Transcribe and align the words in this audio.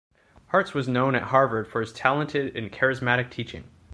Hartz 0.47 0.73
was 0.73 0.87
known 0.87 1.13
at 1.13 1.21
Harvard 1.21 1.67
for 1.67 1.79
his 1.79 1.93
talented 1.93 2.55
and 2.57 2.71
charismatic 2.71 3.29
teaching. 3.29 3.65